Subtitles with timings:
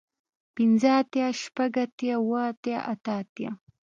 [0.55, 3.51] پنځۀ اتيا شپږ اتيا اووه اتيا اتۀ اتيا